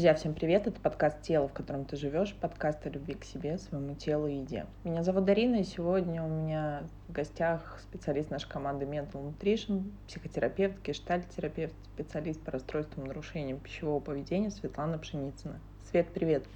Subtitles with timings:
[0.00, 0.66] Друзья, всем привет!
[0.66, 4.36] Это подкаст «Тело, в котором ты живешь», подкаст о любви к себе, своему телу и
[4.36, 4.64] еде.
[4.82, 10.82] Меня зовут Дарина, и сегодня у меня в гостях специалист нашей команды Mental Nutrition, психотерапевт,
[10.82, 15.60] гештальт-терапевт, специалист по расстройствам нарушениям пищевого поведения Светлана Пшеницына.
[15.90, 16.46] Свет, привет!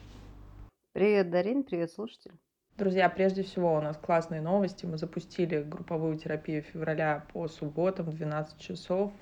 [0.95, 2.33] Привет, Дарин, привет, слушатель.
[2.79, 4.87] Друзья, прежде всего у нас классные новости.
[4.87, 9.13] Мы запустили групповую терапию февраля по субботам в 12 часов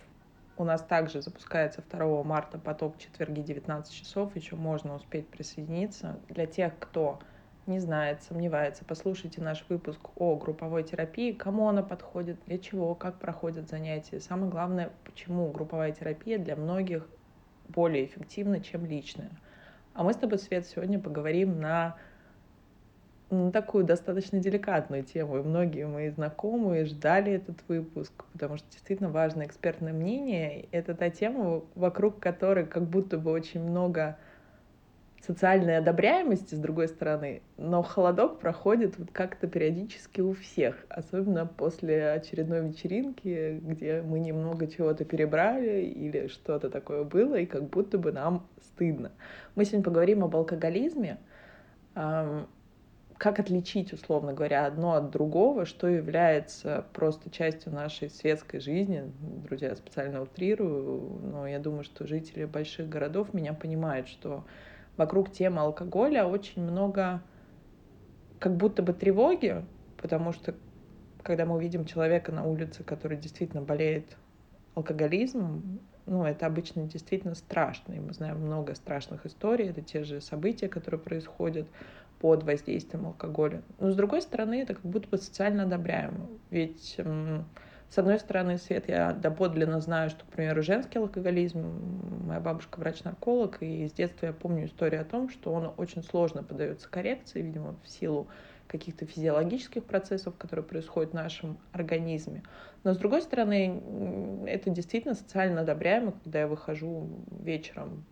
[0.62, 4.36] у нас также запускается 2 марта поток четверги 19 часов.
[4.36, 6.20] Еще можно успеть присоединиться.
[6.28, 7.18] Для тех, кто
[7.66, 13.18] не знает, сомневается, послушайте наш выпуск о групповой терапии, кому она подходит, для чего, как
[13.18, 14.20] проходят занятия.
[14.20, 17.08] Самое главное, почему групповая терапия для многих
[17.68, 19.30] более эффективна, чем личная.
[19.94, 21.96] А мы с тобой, Свет, сегодня поговорим на
[23.32, 25.38] на такую достаточно деликатную тему.
[25.38, 30.68] И многие мои знакомые ждали этот выпуск, потому что действительно важно экспертное мнение.
[30.70, 34.18] Это та тема, вокруг которой как будто бы очень много
[35.26, 42.10] социальной одобряемости, с другой стороны, но холодок проходит вот как-то периодически у всех, особенно после
[42.10, 48.10] очередной вечеринки, где мы немного чего-то перебрали или что-то такое было, и как будто бы
[48.10, 49.12] нам стыдно.
[49.54, 51.18] Мы сегодня поговорим об алкоголизме,
[53.22, 59.12] как отличить, условно говоря, одно от другого, что является просто частью нашей светской жизни.
[59.44, 64.44] Друзья, я специально утрирую, но я думаю, что жители больших городов меня понимают, что
[64.96, 67.22] вокруг темы алкоголя очень много
[68.40, 69.64] как будто бы тревоги,
[69.98, 70.56] потому что
[71.22, 74.16] когда мы увидим человека на улице, который действительно болеет
[74.74, 80.20] алкоголизмом, ну, это обычно действительно страшно, и мы знаем много страшных историй, это те же
[80.20, 81.68] события, которые происходят
[82.22, 83.62] под воздействием алкоголя.
[83.80, 86.28] Но с другой стороны, это как будто бы социально одобряемо.
[86.50, 86.98] Ведь
[87.90, 93.58] с одной стороны, Свет, я доподлинно знаю, что, к примеру, женский алкоголизм, моя бабушка врач-нарколог,
[93.60, 97.74] и с детства я помню историю о том, что он очень сложно поддается коррекции, видимо,
[97.82, 98.28] в силу
[98.66, 102.42] каких-то физиологических процессов, которые происходят в нашем организме.
[102.84, 103.82] Но, с другой стороны,
[104.46, 107.10] это действительно социально одобряемо, когда я выхожу
[107.40, 108.06] вечером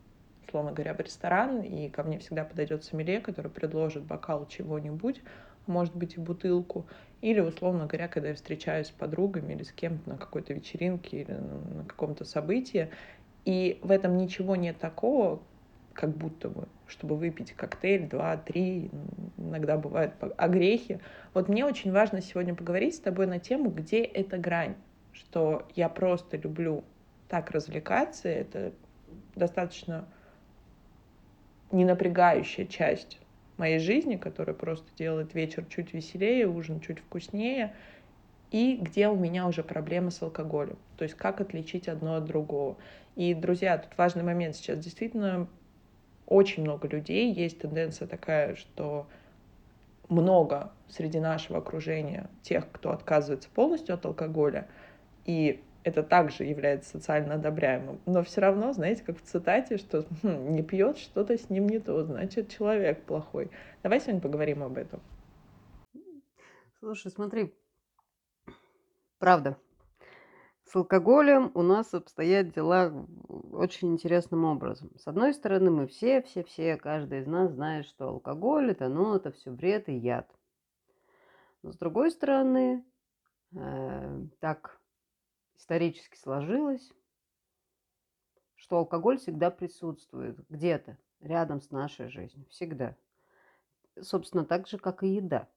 [0.50, 5.22] условно говоря, в ресторан, и ко мне всегда подойдет сомелье, который предложит бокал чего-нибудь,
[5.66, 6.87] может быть, и бутылку.
[7.21, 11.33] Или, условно говоря, когда я встречаюсь с подругами или с кем-то на какой-то вечеринке или
[11.33, 12.91] на каком-то событии,
[13.44, 15.41] и в этом ничего нет такого,
[15.93, 18.91] как будто бы, чтобы выпить коктейль, два, три,
[19.39, 20.99] иногда бывают огрехи.
[21.33, 24.75] Вот мне очень важно сегодня поговорить с тобой на тему, где эта грань,
[25.12, 26.83] что я просто люблю
[27.28, 28.72] так развлекаться, это
[29.37, 30.09] достаточно
[31.72, 33.19] не напрягающая часть
[33.56, 37.75] моей жизни, которая просто делает вечер чуть веселее, ужин чуть вкуснее,
[38.50, 40.76] и где у меня уже проблемы с алкоголем.
[40.97, 42.76] То есть как отличить одно от другого.
[43.16, 44.78] И, друзья, тут важный момент сейчас.
[44.78, 45.47] Действительно,
[46.26, 49.06] очень много людей, есть тенденция такая, что
[50.09, 54.66] много среди нашего окружения тех, кто отказывается полностью от алкоголя,
[55.25, 58.00] и это также является социально одобряемым.
[58.06, 61.78] Но все равно, знаете, как в цитате, что хм, не пьет, что-то с ним не
[61.78, 63.50] то, значит, человек плохой.
[63.82, 65.00] Давай сегодня поговорим об этом.
[66.78, 67.54] Слушай, смотри,
[69.18, 69.58] правда,
[70.64, 73.06] с алкоголем у нас обстоят дела
[73.52, 74.91] очень интересным образом.
[74.97, 79.14] С одной стороны, мы все, все, все, каждый из нас знает, что алкоголь это, ну,
[79.14, 80.30] это все бред и яд.
[81.62, 82.84] Но с другой стороны,
[83.54, 84.79] э, так
[85.60, 86.91] исторически сложилось,
[88.56, 92.97] что алкоголь всегда присутствует где-то рядом с нашей жизнью, всегда.
[94.00, 95.48] Собственно, так же, как и еда.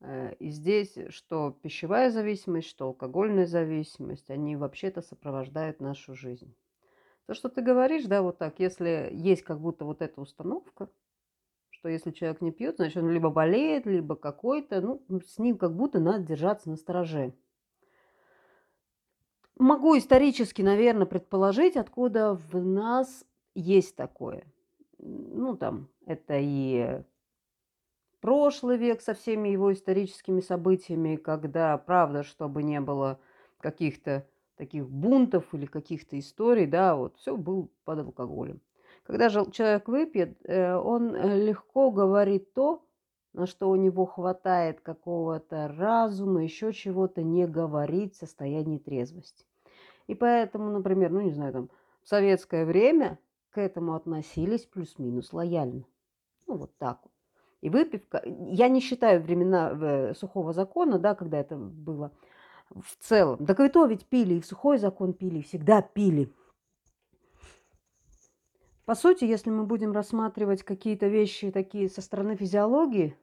[0.00, 6.54] Э, и здесь, что пищевая зависимость, что алкогольная зависимость, они вообще-то сопровождают нашу жизнь.
[7.26, 10.90] То, что ты говоришь, да, вот так, если есть как будто вот эта установка,
[11.70, 15.74] что если человек не пьет, значит, он либо болеет, либо какой-то, ну, с ним как
[15.74, 17.34] будто надо держаться на стороже.
[19.58, 23.24] Могу исторически, наверное, предположить, откуда в нас
[23.54, 24.44] есть такое.
[24.98, 27.02] Ну, там, это и
[28.20, 33.18] прошлый век со всеми его историческими событиями, когда, правда, чтобы не было
[33.58, 34.26] каких-то
[34.56, 38.60] таких бунтов или каких-то историй, да, вот все был под алкоголем.
[39.04, 42.85] Когда же человек выпьет, э, он легко говорит то,
[43.36, 49.44] на что у него хватает какого-то разума, еще чего-то не говорить в состоянии трезвости.
[50.06, 51.70] И поэтому, например, ну не знаю, там
[52.02, 53.18] в советское время
[53.50, 55.84] к этому относились плюс-минус лояльно.
[56.46, 57.12] Ну вот так вот.
[57.60, 62.12] И выпивка, я не считаю времена сухого закона, да, когда это было
[62.70, 63.44] в целом.
[63.44, 66.32] Так и то ведь пили, и в сухой закон пили, и всегда пили.
[68.84, 73.16] По сути, если мы будем рассматривать какие-то вещи такие со стороны физиологии,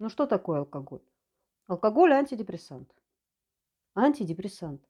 [0.00, 1.02] ну что такое алкоголь?
[1.66, 2.90] Алкоголь– антидепрессант.
[3.94, 4.82] Антидепрессант.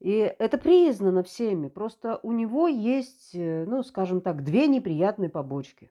[0.00, 1.68] И это признано всеми.
[1.68, 5.90] Просто у него есть, э, ну, скажем так, две неприятные побочки.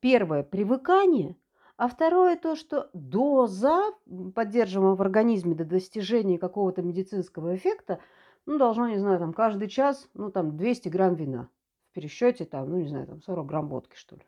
[0.00, 1.36] Первое– привыкание,
[1.76, 3.92] а второе то, что доза,
[4.34, 8.00] поддерживаемая в организме до достижения какого-то медицинского эффекта,
[8.44, 11.48] ну, должно, не знаю, там каждый час, ну, там 200 грамм вина.
[11.90, 14.22] В пересчете там, ну, не знаю, там 40 грамм водки, что ли.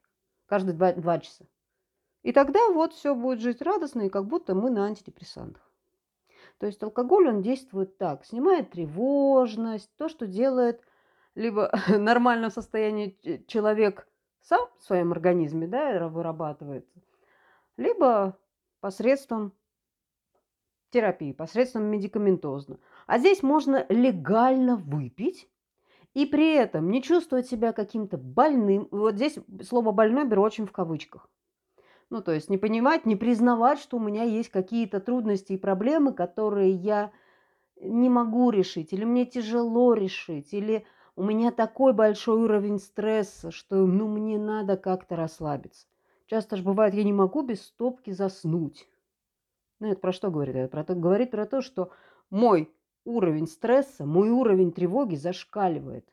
[0.47, 1.45] Каждые два, два часа.
[2.23, 5.63] И тогда вот все будет жить радостно, и как будто мы на антидепрессантах.
[6.59, 10.83] То есть алкоголь, он действует так, снимает тревожность, то, что делает
[11.35, 14.07] либо нормальном состоянии человек
[14.43, 17.01] сам в своем организме, да, вырабатывается,
[17.77, 18.39] либо
[18.81, 19.53] посредством
[20.91, 22.79] терапии, посредством медикаментозно.
[23.07, 25.49] А здесь можно легально выпить
[26.15, 28.89] и при этом не чувствовать себя каким-то больным.
[28.91, 31.29] Вот здесь слово «больной» беру очень в кавычках.
[32.11, 36.13] Ну, то есть не понимать, не признавать, что у меня есть какие-то трудности и проблемы,
[36.13, 37.13] которые я
[37.81, 40.85] не могу решить, или мне тяжело решить, или
[41.15, 45.87] у меня такой большой уровень стресса, что ну, мне надо как-то расслабиться.
[46.27, 48.89] Часто же бывает, я не могу без стопки заснуть.
[49.79, 50.57] Ну, это про что говорит?
[50.57, 51.93] Это про то, говорит про то, что
[52.29, 52.73] мой
[53.05, 56.07] уровень стресса, мой уровень тревоги зашкаливает.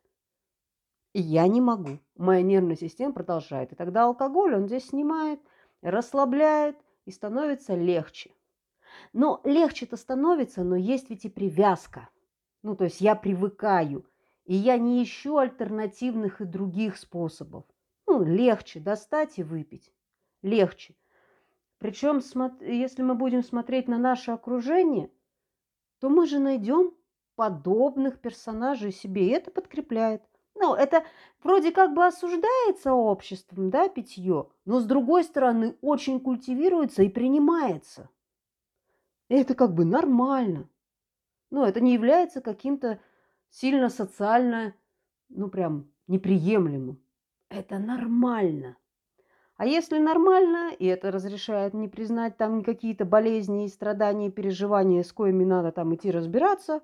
[1.13, 2.00] И я не могу.
[2.15, 3.73] Моя нервная система продолжает.
[3.73, 5.39] И тогда алкоголь, он здесь снимает–
[5.81, 8.31] расслабляет и становится легче.
[9.13, 12.09] Но легче-то становится, но есть ведь и привязка.
[12.63, 14.06] Ну, то есть я привыкаю,
[14.45, 17.65] и я не ищу альтернативных и других способов.
[18.07, 19.94] Ну, легче достать и выпить.
[20.41, 20.95] Легче.
[21.79, 22.21] Причем,
[22.62, 25.12] если мы будем смотреть на наше окружение,
[26.00, 26.94] то мы же найдем
[27.35, 30.24] подобных персонажей себе, и это подкрепляет.
[30.59, 31.06] Ну, это
[31.44, 38.09] вроде как бы осуждается обществом, да, питье, но с другой стороны очень культивируется и принимается.
[39.30, 40.68] И это как бы нормально.
[41.51, 43.00] Ну, это не является каким-то
[43.51, 44.74] сильно социально,
[45.30, 47.00] ну, прям неприемлемым.
[47.50, 48.77] Это нормально.
[49.57, 55.03] А если нормально, и это разрешает не признать там какие-то болезни и страдания, и переживания,
[55.03, 56.81] с коими надо там идти разбираться,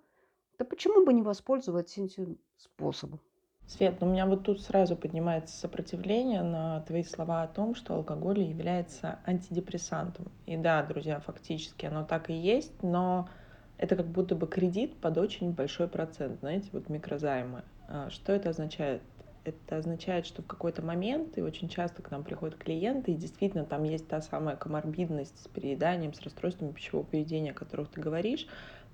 [0.58, 3.20] то почему бы не воспользоваться этим способом?
[3.66, 7.96] Свет, ну у меня вот тут сразу поднимается сопротивление на твои слова о том, что
[7.96, 10.32] алкоголь является антидепрессантом.
[10.46, 13.30] И да, друзья, фактически оно так и есть, но
[13.78, 17.64] это как будто бы кредит под очень большой процент, знаете, вот микрозаймы.
[17.88, 19.02] А что это означает?
[19.46, 23.66] Это означает, что в какой-то момент, и очень часто к нам приходят клиенты, и действительно
[23.66, 28.48] там есть та самая коморбидность с перееданием, с расстройствами пищевого поведения, о которых ты говоришь,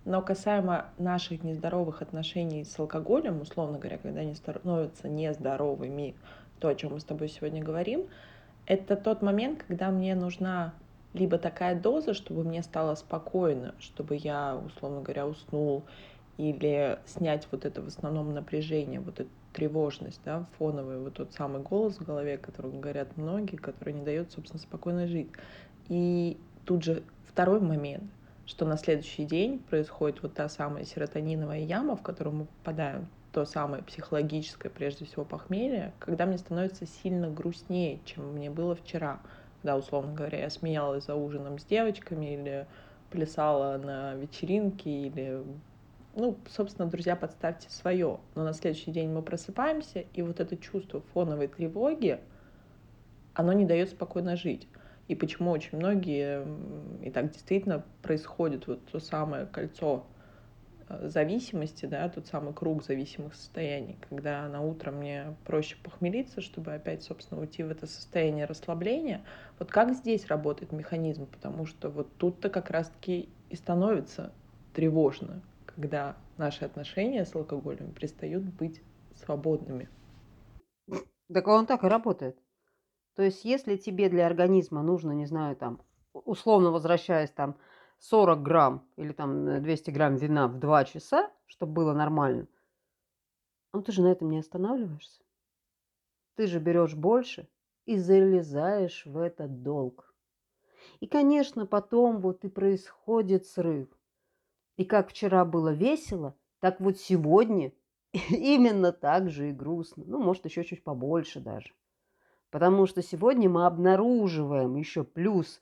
[0.06, 6.16] но касаемо наших нездоровых отношений с алкоголем, условно говоря, когда они становятся нездоровыми,
[6.60, 8.06] то, о чем мы с тобой сегодня говорим,
[8.66, 10.74] это тот момент, когда мне нужна
[11.13, 15.84] либо такая доза, чтобы мне стало спокойно, чтобы я, условно говоря, уснул,
[16.38, 21.62] или снять вот это в основном напряжение, вот эту тревожность, да, фоновый, вот тот самый
[21.62, 25.29] голос в голове, о говорят многие, который не дает, собственно, спокойно жить.
[25.89, 28.03] И тут же второй момент—
[28.50, 33.46] что на следующий день происходит вот та самая серотониновая яма, в которую мы попадаем, то
[33.46, 39.20] самое психологическое, прежде всего, похмелье, когда мне становится сильно грустнее, чем мне было вчера,
[39.62, 42.65] когда, условно говоря, я смеялась за ужином с девочками или
[43.12, 45.44] плясала на вечеринке или
[46.15, 48.20] ну, собственно, друзья, подставьте свое.
[48.34, 52.20] Но на следующий день мы просыпаемся, и вот это чувство фоновой тревоги,
[53.36, 54.68] оно не дает спокойно жить
[55.10, 56.46] и почему очень многие,
[57.04, 60.06] и так действительно происходит вот то самое кольцо
[60.88, 66.75] э, зависимости, да, тот самый круг зависимых состояний, когда на утро мне проще похмелиться, чтобы
[66.75, 69.25] опять, собственно, уйти в это состояние расслабления.
[69.58, 71.25] Вот как здесь работает механизм?
[71.25, 74.32] Потому что вот тут-то как раз-таки и становится
[74.75, 78.84] тревожно, когда наши отношения с алкоголем перестают быть
[79.16, 79.89] свободными.
[81.34, 82.38] Так он так и работает.
[83.16, 85.82] То есть, если тебе для организма нужно, не знаю, там,
[86.13, 87.58] условно возвращаясь, там,
[88.00, 92.48] 40 грамм или там 200 грамм вина в 2 часа, чтобы было нормально,
[93.74, 95.22] ну ты же на этом не останавливаешься.
[96.36, 97.50] Ты же берешь больше
[97.86, 100.13] и залезаешь в этот долг.
[101.01, 103.89] И, конечно, потом вот и происходит срыв.
[104.78, 107.74] И как вчера было весело, так вот сегодня
[108.30, 110.04] именно так же и грустно.
[110.08, 111.74] Ну, может, еще чуть побольше даже.
[112.51, 115.62] Потому что сегодня мы обнаруживаем еще плюс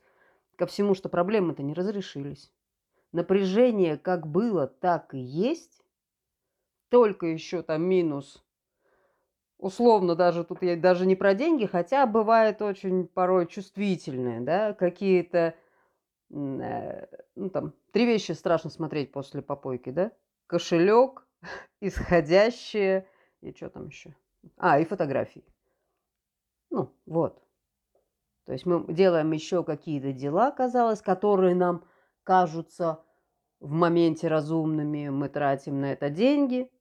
[0.56, 2.52] ко всему, что проблемы-то не разрешились.
[3.12, 5.84] Напряжение как было, так и есть.
[6.90, 8.44] Только еще там минус
[9.58, 15.56] условно даже тут я даже не про деньги, хотя бывает очень порой чувствительные, да, какие-то,
[16.30, 20.12] э, ну там, три вещи страшно смотреть после попойки, да?
[20.48, 21.28] Кошелек,
[21.82, 23.08] исходящие
[23.42, 24.16] и что там еще?
[24.58, 25.44] А, и фотографии.
[26.70, 27.42] Ну, вот.
[28.46, 31.84] То есть мы делаем еще какие-то дела, казалось, которые нам
[32.24, 33.04] кажутся
[33.60, 36.72] в моменте разумными, мы тратим на это деньги,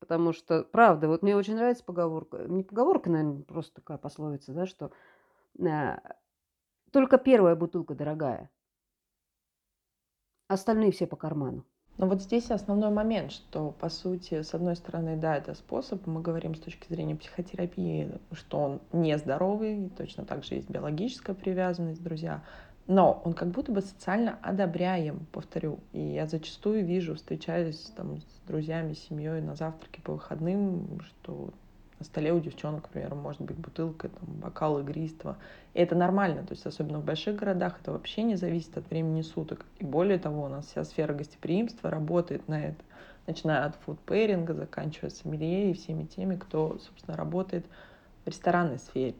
[0.00, 4.66] потому что, правда, вот мне очень нравится поговорка, не поговорка, наверное, просто такая пословица, да,
[4.66, 4.92] что
[5.58, 5.96] э,
[6.92, 8.50] только первая бутылка дорогая,
[10.48, 11.66] остальные все по карману.
[11.96, 16.20] Но вот здесь основной момент, что, по сути, с одной стороны, да, это способ, мы
[16.20, 22.42] говорим с точки зрения психотерапии, что он нездоровый, точно так же есть биологическая привязанность, друзья,
[22.86, 25.78] но он как будто бы социально одобряем, повторю.
[25.92, 31.50] И я зачастую вижу, встречаюсь там с друзьями, с семьей на завтраке по выходным, что
[32.04, 35.38] на столе у девчонок, например, может быть бутылка, там, бокал игристого.
[35.72, 39.22] И это нормально, то есть особенно в больших городах это вообще не зависит от времени
[39.22, 39.64] суток.
[39.78, 42.84] И более того, у нас вся сфера гостеприимства работает на это,
[43.26, 47.64] начиная от фудпейринга, заканчивая сомелье и всеми теми, кто, собственно, работает
[48.24, 49.14] в ресторанной сфере.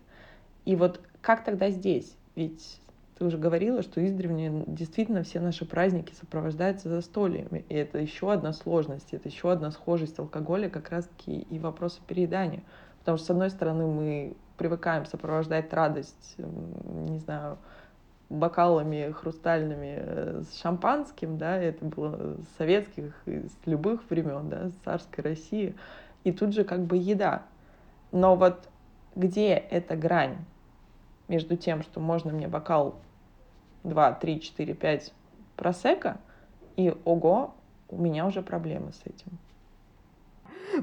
[0.67, 2.15] И вот как тогда здесь?
[2.37, 2.81] Ведь
[3.27, 7.65] уже говорила, что издревле действительно все наши праздники сопровождаются застольями.
[7.69, 12.63] И это еще одна сложность, это еще одна схожесть алкоголя как раз-таки и вопроса переедания.
[13.01, 17.59] Потому что, с одной стороны, мы привыкаем сопровождать радость, не знаю,
[18.31, 24.73] бокалами хрустальными э, с шампанским, да, это было с советских, с любых времен, да, с
[24.85, 25.75] царской России.
[26.25, 27.43] И тут же как бы еда.
[28.13, 28.69] Но вот
[29.15, 30.39] где эта грань?
[31.29, 32.97] между тем, что можно мне бокал
[33.85, 35.15] 2, 3, 4, 5
[35.57, 36.21] просека,
[36.77, 37.55] и ого,
[37.89, 39.39] у меня уже проблемы с этим.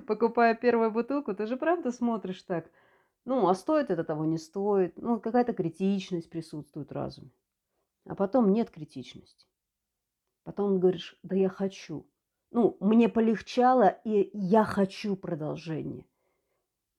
[0.07, 2.69] Покупая первую бутылку, ты же правда смотришь так,
[3.25, 7.31] ну, а стоит это того, не стоит, ну, какая-то критичность присутствует в разуме.
[8.05, 9.45] А потом нет критичности.
[10.43, 12.07] Потом говоришь, да я хочу.
[12.49, 16.05] Ну, мне полегчало, и я хочу продолжение.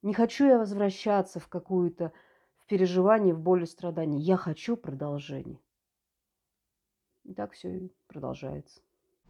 [0.03, 2.13] Не хочу я возвращаться в какую-то
[2.57, 4.21] в переживании, в боли, страдании.
[4.21, 5.59] Я хочу продолжения.
[7.25, 8.81] И так все и продолжается.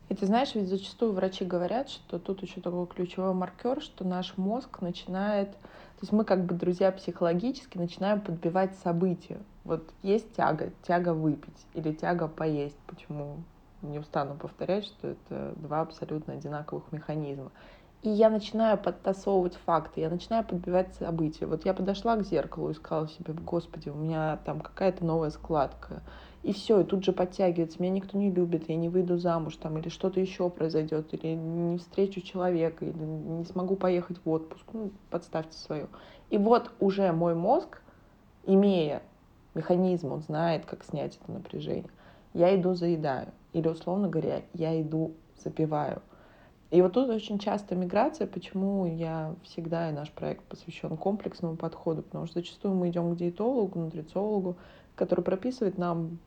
[0.09, 4.37] И ты знаешь, ведь зачастую врачи говорят, что тут еще такой ключевой маркер, что наш
[4.37, 9.41] мозг начинает, то есть мы как бы друзья психологически начинаем подбивать события.
[9.65, 12.77] Вот есть тяга, тяга выпить или тяга поесть.
[12.87, 13.45] Почему
[13.81, 17.51] не устану повторять, что это два абсолютно одинаковых механизма.
[18.03, 21.47] И я начинаю подтасовывать факты, я начинаю подбивать события.
[21.47, 26.03] Вот я подошла к зеркалу и сказала себе, господи, у меня там какая-то новая складка.
[26.43, 29.79] И все, и тут же подтягивается, меня никто не любит, я не выйду замуж, там,
[29.79, 34.65] или что-то еще произойдет, или не встречу человека, или не смогу поехать в отпуск.
[34.73, 35.87] Ну, подставьте свое.
[36.31, 37.81] И вот уже мой мозг,
[38.45, 39.03] имея
[39.55, 41.91] механизм, он знает, как снять это напряжение.
[42.35, 43.29] Я иду заедаю.
[43.53, 46.03] Или, условно говоря, я иду запиваю.
[46.73, 52.01] И вот тут очень часто миграция, почему я всегда и наш проект посвящен комплексному подходу,
[52.01, 54.57] потому что зачастую мы идем к диетологу, нутрициологу,
[54.95, 56.19] который прописывает нам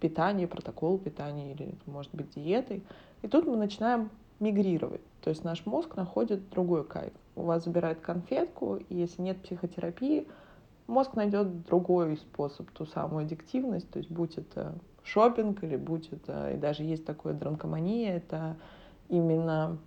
[0.00, 2.82] питание, протокол питания или, может быть, диетой.
[3.20, 4.08] И тут мы начинаем
[4.40, 5.02] мигрировать.
[5.20, 7.12] То есть наш мозг находит другой кайф.
[7.36, 10.26] У вас забирает конфетку, и если нет психотерапии,
[10.86, 16.52] мозг найдет другой способ, ту самую аддиктивность, то есть будь это шопинг или будь это,
[16.52, 18.56] и даже есть такое дранкомания, это
[19.12, 19.78] именно,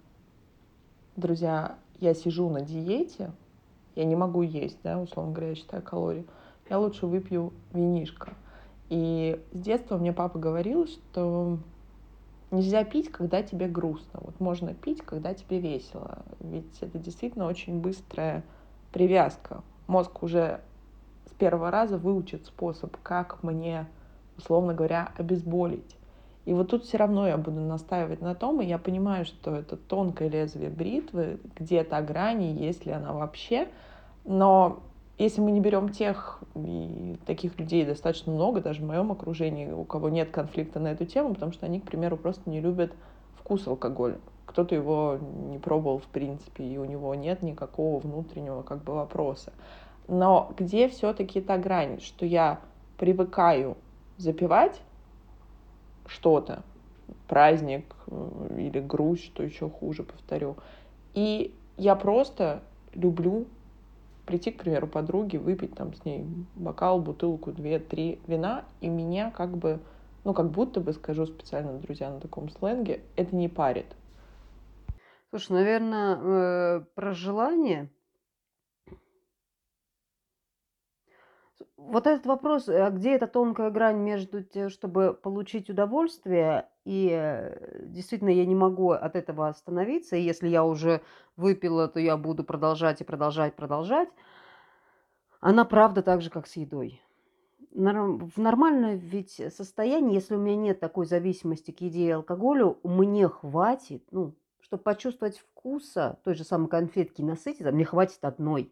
[1.15, 3.31] друзья, я сижу на диете,
[3.95, 6.25] я не могу есть, да, условно говоря, я считаю калории,
[6.69, 8.33] я лучше выпью винишко.
[8.89, 11.57] И с детства мне папа говорил, что
[12.51, 14.19] нельзя пить, когда тебе грустно.
[14.21, 16.19] Вот можно пить, когда тебе весело.
[16.39, 18.43] Ведь это действительно очень быстрая
[18.91, 19.63] привязка.
[19.87, 20.61] Мозг уже
[21.25, 23.87] с первого раза выучит способ, как мне,
[24.37, 25.97] условно говоря, обезболить.
[26.45, 29.77] И вот тут все равно я буду настаивать на том, и я понимаю, что это
[29.77, 33.67] тонкое лезвие бритвы, где-то грани, есть ли она вообще.
[34.25, 34.83] Но
[35.17, 39.85] если мы не берем тех, и таких людей достаточно много, даже в моем окружении, у
[39.85, 42.93] кого нет конфликта на эту тему, потому что они, к примеру, просто не любят
[43.39, 44.17] вкус алкоголя.
[44.45, 45.17] Кто-то его
[45.49, 49.51] не пробовал в принципе, и у него нет никакого внутреннего как бы вопроса.
[50.07, 52.59] Но где все-таки та грань, что я
[52.97, 53.77] привыкаю
[54.17, 54.81] запивать,
[56.07, 56.63] что-то,
[57.27, 57.95] праздник
[58.57, 60.57] или грусть, что еще хуже, повторю.
[61.13, 62.61] И я просто
[62.93, 63.45] люблю
[64.25, 69.31] прийти, к примеру, подруге, выпить там с ней бокал, бутылку, две, три вина, и меня
[69.31, 69.79] как бы,
[70.23, 73.87] ну, как будто бы, скажу специально, друзья, на таком сленге, это не парит.
[75.29, 77.89] Слушай, наверное, э, про желание
[81.87, 87.85] Вот этот вопрос, а где эта тонкая грань между тем, чтобы получить удовольствие, и э,
[87.85, 91.01] действительно я не могу от этого остановиться, и если я уже
[91.37, 94.09] выпила, то я буду продолжать и продолжать, продолжать.
[95.39, 97.01] Она правда так же, как с едой.
[97.71, 103.27] В нормальном ведь состоянии, если у меня нет такой зависимости к еде и алкоголю, мне
[103.27, 108.71] хватит, ну, чтобы почувствовать вкуса той же самой конфетки и насытиться, мне хватит одной.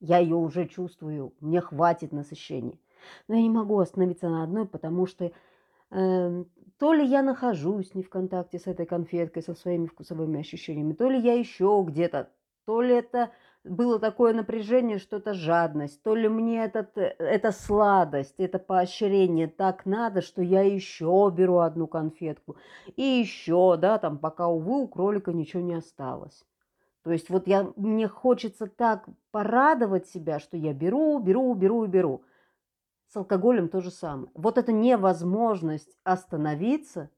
[0.00, 2.78] Я ее уже чувствую, мне хватит насыщения.
[3.26, 5.32] Но я не могу остановиться на одной, потому что
[5.90, 6.44] э,
[6.78, 11.08] то ли я нахожусь не в контакте с этой конфеткой, со своими вкусовыми ощущениями, то
[11.08, 12.30] ли я еще где-то,
[12.64, 13.32] то ли это
[13.64, 19.48] было такое напряжение, что это жадность, то ли мне этот, э, эта сладость, это поощрение
[19.48, 22.56] так надо, что я еще беру одну конфетку.
[22.96, 26.44] И еще, да, там, пока, увы, у кролика ничего не осталось.
[27.02, 31.88] То есть вот я, мне хочется так порадовать себя, что я беру, беру, беру и
[31.88, 32.24] беру.
[33.06, 34.30] С алкоголем то же самое.
[34.34, 37.10] Вот это невозможность остановиться,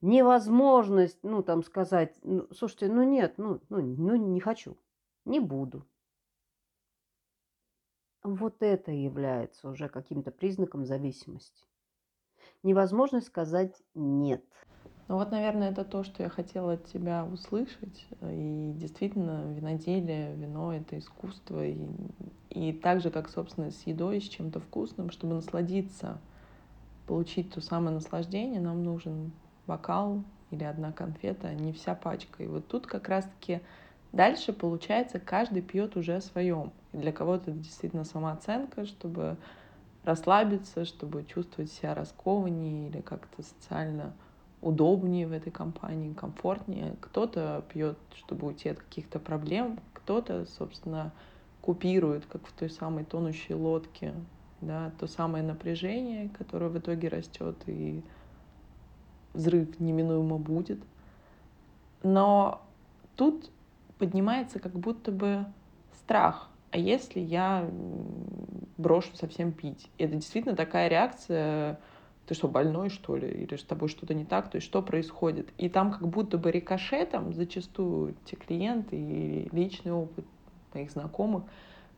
[0.00, 4.76] невозможность, ну, там сказать, ну, слушайте, ну нет, ну, ну, ну не хочу,
[5.24, 5.86] не буду.
[8.22, 11.64] Вот это является уже каким-то признаком зависимости.
[12.62, 14.44] Невозможность сказать нет.
[15.10, 18.06] Ну вот, наверное, это то, что я хотела от тебя услышать.
[18.22, 21.66] И действительно, виноделие, вино— это искусство.
[21.66, 21.84] И,
[22.50, 26.18] и так же, как, собственно, с едой, с чем-то вкусным, чтобы насладиться,
[27.08, 29.32] получить то самое наслаждение, нам нужен
[29.66, 32.44] бокал или одна конфета, а не вся пачка.
[32.44, 33.62] И вот тут как раз-таки
[34.12, 36.70] дальше, получается, каждый пьет уже о своем.
[36.92, 39.38] И для кого-то это действительно самооценка, чтобы
[40.04, 44.12] расслабиться, чтобы чувствовать себя раскованнее или как-то социально
[44.62, 46.96] удобнее в этой компании, комфортнее.
[47.00, 51.12] Кто-то пьет, чтобы уйти от каких-то проблем, кто-то, собственно,
[51.60, 54.14] купирует, как в той самой тонущей лодке,
[54.60, 58.02] да, то самое напряжение, которое в итоге растет, и
[59.32, 60.80] взрыв неминуемо будет.
[62.02, 62.62] Но
[63.16, 63.50] тут
[63.98, 65.46] поднимается как будто бы
[65.94, 66.48] страх.
[66.70, 67.68] А если я
[68.76, 69.90] брошу совсем пить?
[69.98, 71.78] И это действительно такая реакция
[72.30, 75.48] ты что, больной, что ли, или с тобой что-то не так, то есть что происходит.
[75.58, 80.24] И там как будто бы рикошетом зачастую те клиенты и личный опыт
[80.72, 81.42] моих знакомых,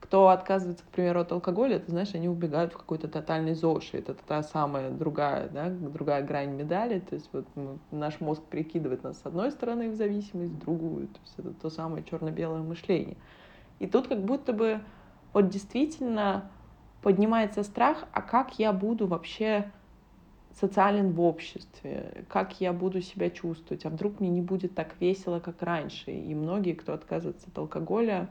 [0.01, 3.90] кто отказывается, к примеру, от алкоголя, ты знаешь, они убегают в какой-то тотальный ЗОЖ.
[3.92, 7.01] Это та самая другая, да, другая грань медали.
[7.01, 11.09] То есть вот ну, наш мозг прикидывает нас с одной стороны в зависимость, в другую.
[11.09, 13.18] То есть это то самое черно-белое мышление.
[13.81, 14.81] И тут как будто бы
[15.35, 16.51] вот действительно
[17.03, 19.71] поднимается страх, а как я буду вообще
[20.59, 25.41] социален в обществе, как я буду себя чувствовать, а вдруг мне не будет так весело,
[25.41, 26.11] как раньше.
[26.11, 28.29] И многие, кто отказывается от алкоголя,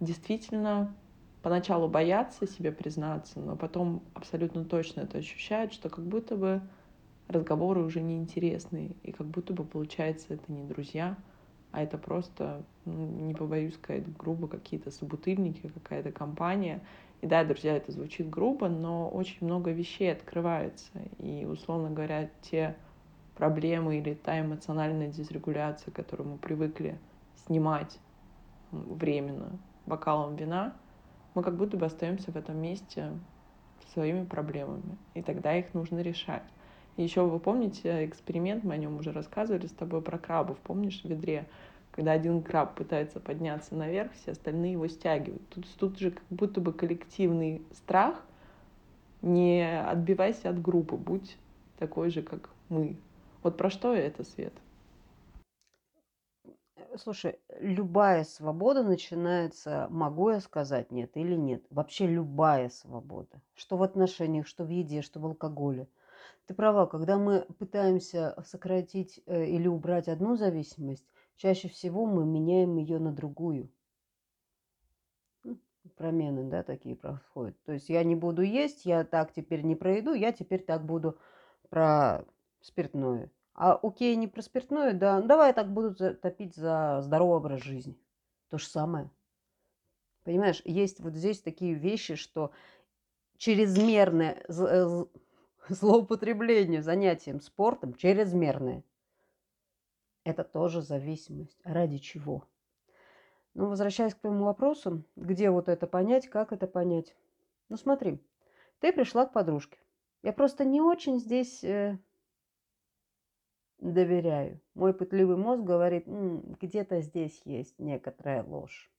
[0.00, 0.94] действительно
[1.42, 6.62] поначалу боятся себе признаться, но потом абсолютно точно это ощущают, что как будто бы
[7.28, 11.16] разговоры уже неинтересные, и как будто бы получается это не друзья,
[11.70, 16.82] а это просто, ну, не побоюсь сказать грубо, какие-то собутыльники, какая-то компания,
[17.22, 20.90] и да, друзья, это звучит грубо, но очень много вещей открывается.
[21.18, 22.74] И, условно говоря, те
[23.36, 26.98] проблемы или та эмоциональная дисрегуляция, которую мы привыкли
[27.46, 27.96] снимать
[28.72, 29.56] временно
[29.86, 30.74] бокалом вина,
[31.34, 33.12] мы как будто бы остаемся в этом месте
[33.84, 34.98] со своими проблемами.
[35.14, 36.42] И тогда их нужно решать.
[36.96, 41.08] Еще вы помните эксперимент, мы о нем уже рассказывали с тобой про крабов, помнишь, в
[41.08, 41.46] ведре
[41.92, 45.46] когда один краб пытается подняться наверх, все остальные его стягивают.
[45.50, 48.24] Тут, тут же как будто бы коллективный страх.
[49.20, 51.36] Не отбивайся от группы, будь
[51.78, 52.96] такой же, как мы.
[53.42, 54.54] Вот про что это, Свет?
[56.96, 61.62] Слушай, любая свобода начинается, могу я сказать нет или нет.
[61.70, 63.40] Вообще любая свобода.
[63.54, 65.88] Что в отношениях, что в еде, что в алкоголе.
[66.46, 71.04] Ты права, когда мы пытаемся сократить э, или убрать одну зависимость,
[71.42, 73.68] чаще всего мы меняем ее на другую.
[75.42, 75.58] Ну,
[75.96, 77.60] промены, да, такие происходят.
[77.64, 80.86] То есть я не буду есть, я так теперь не про еду, я теперь так
[80.86, 81.18] буду
[81.68, 82.24] про
[82.60, 83.28] спиртное.
[83.54, 87.60] А окей, не про спиртное, да, ну, давай я так буду топить за здоровый образ
[87.60, 87.98] жизни.
[88.48, 89.10] То же самое.
[90.22, 92.52] Понимаешь, есть вот здесь такие вещи, что
[93.36, 95.04] чрезмерное э,
[95.68, 98.84] злоупотребление занятием спортом, чрезмерное,
[100.24, 101.60] это тоже зависимость.
[101.64, 102.44] Ради чего?
[103.54, 107.14] Ну, возвращаясь к твоему вопросу, где вот это понять, как это понять?
[107.68, 108.22] Ну, смотри,
[108.80, 109.78] ты пришла к подружке.
[110.22, 111.98] Я просто не очень здесь э,
[113.78, 114.60] доверяю.
[114.74, 118.90] Мой пытливый мозг говорит, где-то здесь есть некоторая ложь.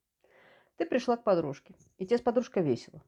[0.75, 3.01] Ты пришла к подружке, и тебе с подружкой весело.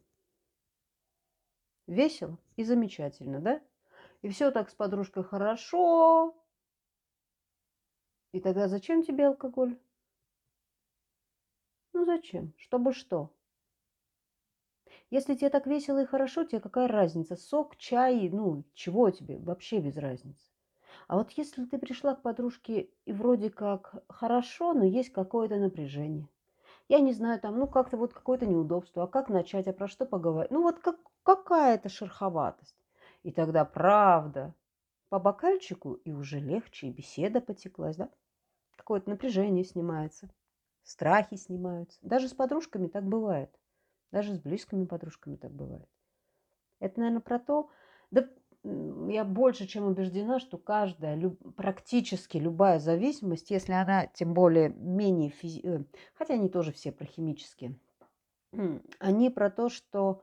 [1.88, 3.62] весело и замечательно, да?
[4.22, 6.36] И все так с подружкой хорошо.
[8.36, 9.80] И тогда зачем тебе алкоголь?
[11.94, 12.54] Ну зачем?
[12.58, 13.32] Чтобы что?
[15.10, 17.38] Если тебе так весело и хорошо, тебе какая разница?
[17.38, 19.38] Сок, чай, ну, чего тебе?
[19.38, 20.52] Вообще без разницы.
[21.08, 26.28] А вот если ты пришла к подружке и вроде как хорошо, но есть какое-то напряжение.
[26.90, 29.04] Я не знаю, там, ну, как-то вот какое-то неудобство.
[29.04, 30.52] А как начать, а про что поговорить?
[30.52, 32.76] Ну, вот как, какая-то шероховатость.
[33.24, 34.54] И тогда правда,
[35.08, 38.10] по бокальчику, и уже легче, и беседа потеклась, да?
[38.86, 40.30] Какое-то напряжение снимается,
[40.84, 41.98] страхи снимаются.
[42.04, 43.50] Даже с подружками так бывает.
[44.12, 45.90] Даже с близкими подружками так бывает.
[46.80, 47.72] Это, наверное, про то,
[48.12, 48.30] да
[48.64, 55.32] я больше чем убеждена, что каждая, люб, практически любая зависимость, если она тем более менее,
[55.32, 55.62] физи...
[55.64, 57.80] Э, хотя они тоже все про химические,
[59.00, 60.22] они про то, что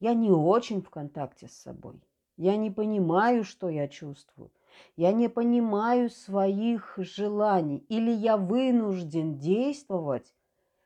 [0.00, 1.98] я не очень в контакте с собой.
[2.36, 4.50] Я не понимаю, что я чувствую.
[4.96, 7.84] Я не понимаю своих желаний.
[7.88, 10.34] Или я вынужден действовать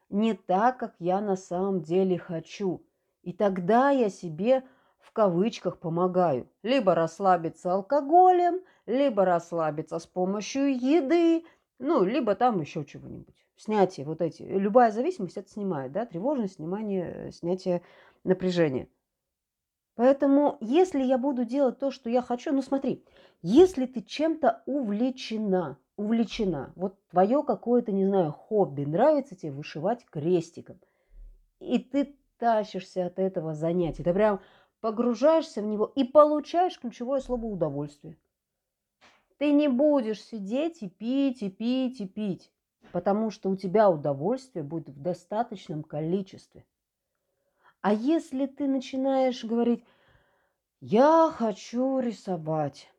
[0.09, 2.85] не так, как я на самом деле хочу.
[3.23, 4.65] И тогда я себе
[5.01, 6.49] в кавычках помогаю.
[6.63, 11.45] Либо расслабиться алкоголем, либо расслабиться с помощью еды,
[11.79, 13.35] ну, либо там еще чего-нибудь.
[13.57, 14.43] Снятие вот эти.
[14.43, 17.83] Любая зависимость это снимает, да, тревожность, внимание, снятие
[18.23, 18.89] напряжения.
[19.97, 23.03] Поэтому, если я буду делать то, что я хочу, ну смотри,
[23.41, 30.79] если ты чем-то увлечена, увлечена, вот твое какое-то, не знаю, хобби, нравится тебе вышивать крестиком,
[31.61, 34.41] и ты тащишься от этого занятия, ты прям
[34.83, 38.19] погружаешься в него и получаешь ключевое слово удовольствие.
[39.39, 42.53] Ты не будешь сидеть и пить, и пить, и пить,
[42.93, 46.67] потому что у тебя удовольствие будет в достаточном количестве.
[47.87, 49.85] А если ты начинаешь говорить,
[50.81, 52.91] я хочу рисовать.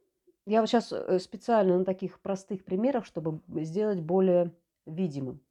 [0.45, 4.53] Я вот сейчас э, специально на таких простых примерах, чтобы сделать более
[4.85, 5.41] видимым.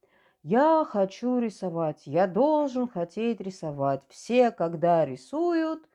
[0.43, 4.03] Я хочу рисовать, я должен хотеть рисовать.
[4.09, 5.87] Все, когда рисуют,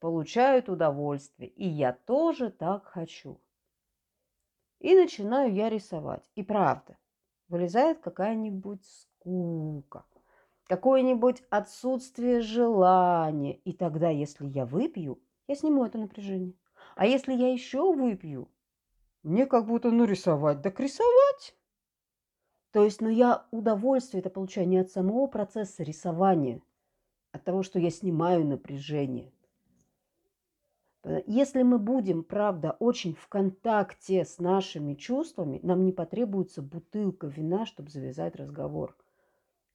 [0.00, 1.50] получают удовольствие.
[1.50, 3.38] И я тоже так хочу.
[4.78, 6.24] И начинаю я рисовать.
[6.36, 6.96] И правда,
[7.48, 10.06] вылезает какая-нибудь скука,
[10.68, 13.54] какое-нибудь отсутствие желания.
[13.64, 16.54] И тогда, если я выпью, я сниму это напряжение.
[16.94, 18.48] А если я еще выпью,
[19.22, 21.56] мне как будто, ну, рисовать, так рисовать.
[22.70, 26.60] То есть, ну, я удовольствие это получаю не от самого процесса рисования,
[27.32, 29.32] а от того, что я снимаю напряжение.
[31.02, 37.26] Э, если мы будем, правда, очень в контакте с нашими чувствами, нам не потребуется бутылка
[37.26, 38.94] вина, чтобы завязать разговор.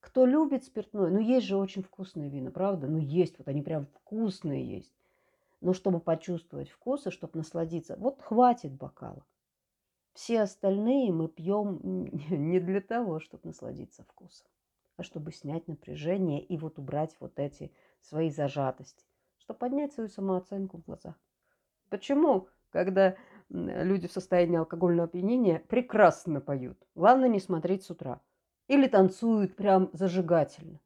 [0.03, 2.87] Кто любит спиртное, ну есть же очень вкусные вина, правда?
[2.87, 4.93] Ну есть, вот они прям вкусные есть.
[5.61, 9.25] Но чтобы почувствовать вкус и чтобы насладиться, вот хватит бокала.
[10.13, 11.79] Все остальные мы пьем
[12.29, 14.45] не для того, чтобы насладиться вкусом,
[14.97, 19.05] а чтобы снять напряжение и вот убрать вот эти свои зажатости
[19.43, 21.15] чтобы поднять свою самооценку в глазах.
[21.89, 23.15] Почему, когда
[23.49, 26.77] люди в состоянии алкогольного опьянения прекрасно поют?
[26.95, 28.21] Главное не смотреть с утра.
[28.67, 30.79] Или танцуют прям зажигательно.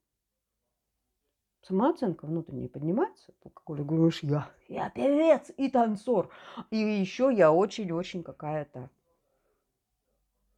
[1.61, 3.33] Самооценка внутренняя поднимается.
[3.43, 6.29] Алкоголь говоришь, я, я певец и танцор.
[6.71, 8.89] И еще я очень-очень какая-то.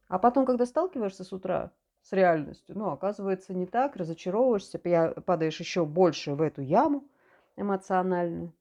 [0.08, 5.84] А потом, когда сталкиваешься с утра с реальностью, ну, оказывается, не так, разочаровываешься, падаешь еще
[5.84, 7.04] больше в эту яму–
[7.60, 8.52] эмоциональную.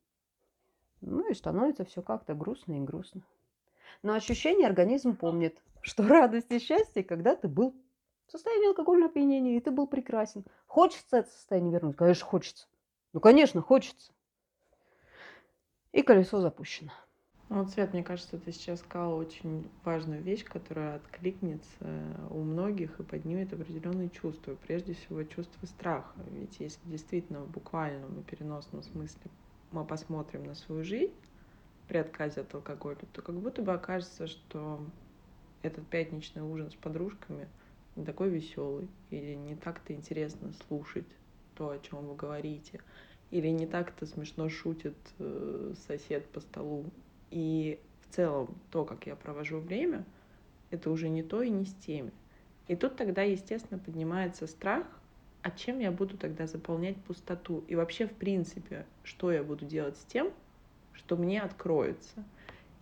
[1.02, 3.22] Ну и становится все как-то грустно и грустно.
[4.04, 7.76] Но ощущение организм помнит, что радость и счастье, когда ты был
[8.30, 10.46] в состоянии алкогольного опьянения, и ты был прекрасен.
[10.68, 11.96] Хочется это состояние вернуть?
[11.96, 12.68] Конечно, хочется.
[13.12, 14.14] Ну, конечно, хочется.
[15.92, 16.92] И колесо запущено.
[17.50, 21.88] Ну, вот, Свет, мне кажется, ты сейчас сказала очень важную вещь, которая откликнется
[22.30, 24.56] у многих и поднимет определенные чувства.
[24.68, 26.14] Прежде всего, чувство страха.
[26.30, 29.32] Ведь если действительно в буквальном и переносном смысле
[29.72, 31.16] мы посмотрим на свою жизнь
[31.88, 34.80] при отказе от алкоголя, то как будто бы окажется, что
[35.64, 37.50] этот пятничный ужин с подружками
[38.00, 41.08] не такой веселый, или не так-то интересно слушать
[41.56, 42.80] то, о чем вы говорите,
[43.32, 46.86] или не так-то смешно шутит э, сосед по столу
[47.30, 50.06] и в целом то, как я провожу время,
[50.72, 52.12] это уже не то и не с теми.
[52.68, 54.88] И тут тогда, естественно, поднимается страх,
[55.42, 57.64] а чем я буду тогда заполнять пустоту?
[57.68, 60.32] И вообще, в принципе, что я буду делать с тем,
[60.94, 62.24] что мне откроется?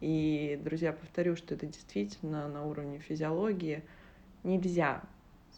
[0.02, 3.84] И, друзья, повторю, что это действительно на уровне физиологии
[4.44, 5.04] нельзя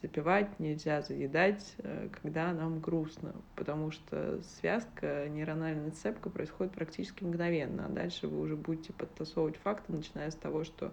[0.01, 7.85] запивать, нельзя заедать, э, когда нам грустно, потому что связка, нейрональная цепка происходит практически мгновенно,
[7.85, 10.91] а дальше вы уже будете подтасовывать факты, начиная с того, что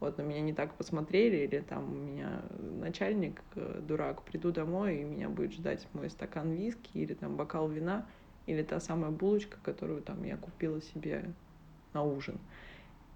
[0.00, 2.42] вот на меня не так посмотрели, или там у меня
[2.80, 7.68] начальник э, дурак, приду домой, и меня будет ждать мой стакан виски, или там бокал
[7.68, 8.06] вина,
[8.46, 11.24] или та самая булочка, которую там я купила себе
[11.92, 12.38] на ужин.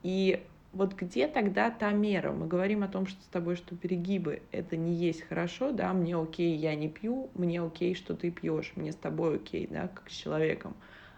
[0.03, 2.33] И вот где тогда та мера?
[2.33, 6.17] Мы говорим о том, что с тобой, что перегибы это не есть хорошо, да, мне
[6.17, 10.09] окей, я не пью, мне окей, что ты пьешь, мне с тобой окей, да, как
[10.11, 10.75] с человеком.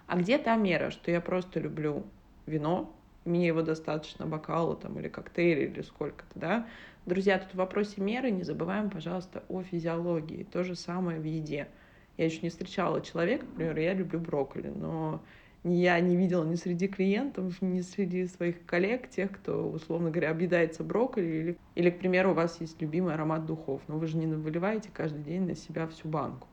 [0.06, 2.04] А где та мера, что я просто люблю
[2.46, 6.66] вино, мне его достаточно бокала там или коктейля или сколько-то, да.
[7.06, 10.44] Друзья, тут в вопросе меры не забываем, пожалуйста, о физиологии.
[10.44, 11.68] То же самое в еде.
[12.16, 15.22] Я еще не встречала человека, например, я люблю брокколи, но
[15.64, 20.82] я не видела ни среди клиентов, ни среди своих коллег, тех, кто, условно говоря, объедается
[20.82, 21.24] брокколи.
[21.24, 24.90] Или, или, к примеру, у вас есть любимый аромат духов, но вы же не выливаете
[24.92, 26.48] каждый день на себя всю банку.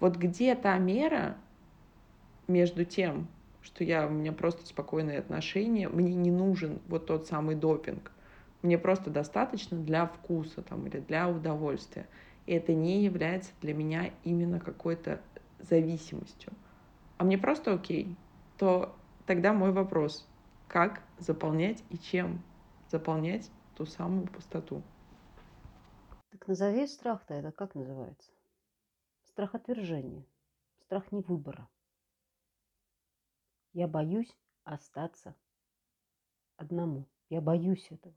[0.00, 1.36] Вот где та мера
[2.46, 3.26] между тем,
[3.62, 8.12] что я, у меня просто спокойные отношения, мне не нужен вот тот самый допинг.
[8.60, 12.06] Мне просто достаточно для вкуса там, или для удовольствия.
[12.46, 15.20] И это не является для меня именно какой-то
[15.58, 16.52] зависимостью.
[17.16, 18.16] А мне просто окей,
[18.62, 18.94] то
[19.26, 20.24] тогда мой вопрос,
[20.68, 22.44] как заполнять и чем
[22.86, 24.84] заполнять ту самую пустоту?
[26.30, 28.30] Так назови страх-то, это как называется?
[29.24, 30.24] Страх отвержения,
[30.78, 31.68] страх невыбора.
[33.72, 35.34] Я боюсь остаться
[36.56, 37.08] одному.
[37.30, 38.14] Я боюсь этого.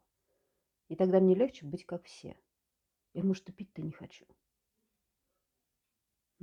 [0.90, 2.38] И тогда мне легче быть как все.
[3.14, 4.28] Я, может, и пить-то не хочу.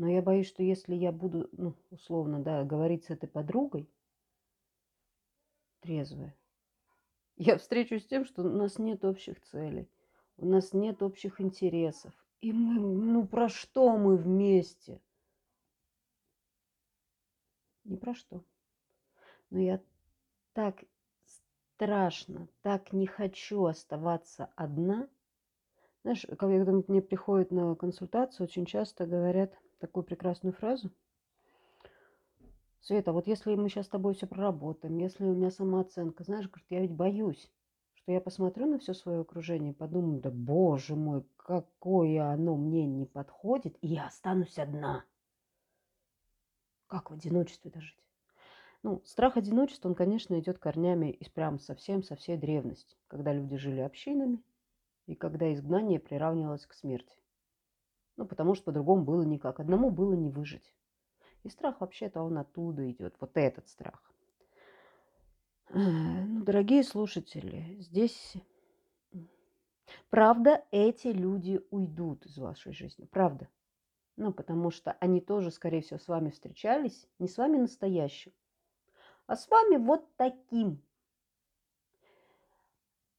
[0.02, 3.88] Но я боюсь, что если я буду, ну, условно, да, говорить с этой подругой,
[5.78, 6.36] трезвая,
[7.36, 9.88] я встречусь с тем, что у нас нет общих целей,
[10.38, 12.12] у нас нет общих интересов.
[12.40, 15.00] И мы, ну, про что мы вместе?
[17.84, 18.42] Ни про что.
[19.50, 19.80] Но я
[20.52, 20.82] так
[21.76, 25.08] страшно, так не хочу оставаться одна.
[26.02, 30.90] Знаешь, когда мне приходят на консультацию, очень часто говорят такую прекрасную фразу.
[32.80, 36.66] Света, вот если мы сейчас с тобой все проработаем, если у меня самооценка, знаешь, говорит,
[36.70, 37.50] я ведь боюсь,
[37.94, 42.86] что я посмотрю на все свое окружение и подумаю, да боже мой, какое оно мне
[42.86, 45.04] не подходит, и я останусь одна.
[46.86, 47.98] Как в одиночестве дожить?
[48.82, 53.56] Ну, страх одиночества, он, конечно, идет корнями из прям совсем со всей древности, когда люди
[53.56, 54.42] жили общинами
[55.06, 57.21] и когда изгнание приравнивалось к смерти.
[58.22, 59.58] Ну, потому что по-другому было никак.
[59.58, 60.76] Одному было не выжить.
[61.42, 64.12] И страх вообще-то он оттуда идет, вот этот страх.
[65.70, 68.34] Ну, дорогие слушатели, здесь
[70.08, 73.48] правда эти люди уйдут из вашей жизни, правда.
[74.14, 78.32] Ну, потому что они тоже, скорее всего, с вами встречались, не с вами настоящим,
[79.26, 80.80] а с вами вот таким.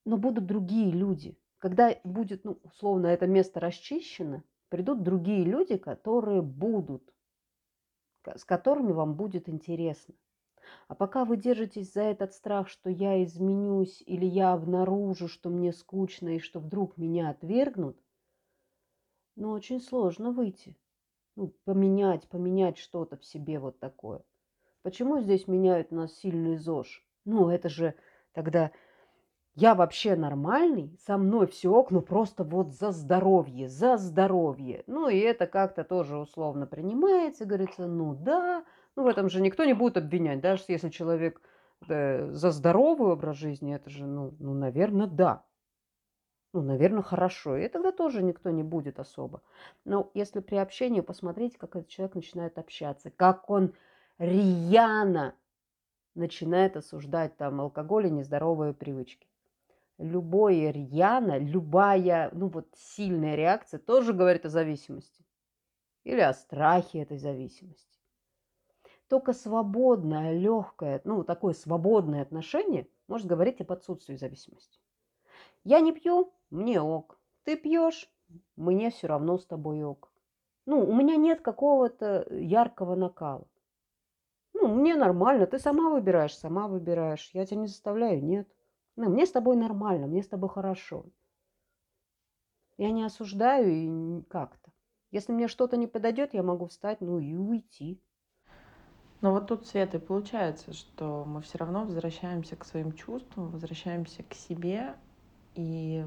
[0.06, 1.38] Но будут другие люди.
[1.60, 7.14] Когда будет, ну, условно, это место расчищено, придут другие люди, которые будут,
[8.26, 10.16] с которыми вам будет интересно.
[10.88, 15.74] А пока вы держитесь за этот страх, что я изменюсь или я обнаружу, что мне
[15.74, 18.02] скучно и что вдруг меня отвергнут,
[19.36, 20.76] ну, очень сложно выйти.
[21.36, 24.24] Ну, поменять, поменять что-то в себе вот такое.
[24.82, 27.06] Почему здесь меняют нас сильный ЗОЖ?
[27.26, 27.94] Ну, это же
[28.32, 28.72] тогда
[29.56, 34.84] я вообще нормальный, со мной все ну просто вот за здоровье, за здоровье.
[34.88, 38.64] Ну и это как-то тоже условно принимается, говорится, ну да,
[38.96, 41.42] ну в этом же никто не будет обвинять, даже если человек
[41.88, 45.44] да, за здоровый образ жизни, это же, ну, ну, наверное, да.
[46.54, 47.58] Ну, наверное, хорошо.
[47.58, 49.42] И тогда тоже никто не будет особо.
[49.86, 53.74] Но если при общении посмотреть, как этот человек начинает общаться, как он
[54.20, 55.36] рьяно
[56.16, 59.28] начинает осуждать там алкоголь и нездоровые привычки.
[59.98, 65.24] Любое рьяно, любая, ну вот сильная реакция тоже говорит о зависимости.
[66.04, 68.00] Или о страхе этой зависимости.
[69.08, 74.80] Только свободное, легкое, ну такое свободное отношение может говорить об отсутствии зависимости.
[75.64, 77.20] Я не пью, мне ок.
[77.44, 78.10] Ты пьешь,
[78.56, 80.12] мне все равно с тобой ок.
[80.66, 83.48] Ну, у меня нет какого-то яркого накала.
[84.54, 87.32] Ну, мне нормально, ты сама выбираешь, сама выбираешь.
[87.34, 88.48] Я тебя не заставляю, нет.
[88.96, 91.06] Ну, мне с тобой нормально, мне с тобой хорошо.
[92.78, 94.72] Я не осуждаю и как-то.
[95.12, 98.02] Если мне что-то не подойдет, я могу встать, ну и уйти.
[99.22, 104.24] Но вот тут, Света, и получается, что мы все равно возвращаемся к своим чувствам, возвращаемся
[104.24, 104.96] к себе,
[105.56, 106.06] и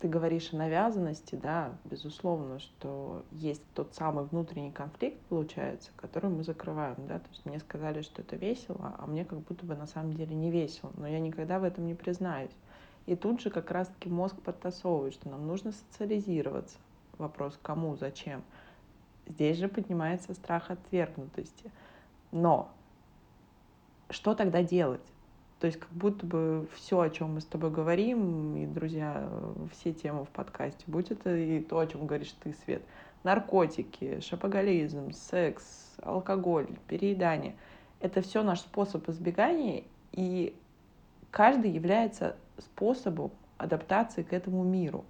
[0.00, 6.44] ты говоришь о навязанности, да, безусловно, что есть тот самый внутренний конфликт, получается, который мы
[6.44, 9.86] закрываем, да, то есть мне сказали, что это весело, а мне как будто бы на
[9.86, 12.52] самом деле не весело, но я никогда в этом не признаюсь.
[13.06, 16.78] И тут же как раз-таки мозг подтасовывает, что нам нужно социализироваться.
[17.16, 18.44] Вопрос кому, зачем.
[19.26, 21.72] Здесь же поднимается страх отвергнутости.
[22.30, 22.70] Но
[24.10, 25.00] что тогда делать?
[25.60, 29.28] То есть как будто бы все, о чем мы с тобой говорим, и, друзья,
[29.72, 32.82] все темы в подкасте, будь это и то, о чем говоришь ты, Свет,
[33.24, 37.56] наркотики, шапоголизм, секс, алкоголь, переедание,
[38.00, 40.54] это все наш способ избегания, и
[41.32, 45.04] каждый является способом адаптации к этому миру.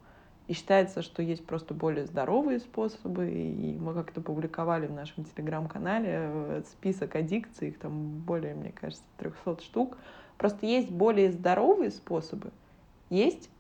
[0.46, 6.08] И считается, что есть просто более здоровые способы, и мы как-то публиковали в нашем телеграм-канале
[6.10, 9.98] э, список аддикций, их там более, мне кажется, 300 штук,
[10.38, 12.52] Просто есть более здоровые способы,
[13.10, 13.50] есть